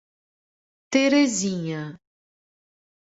[0.91, 1.85] Terezinha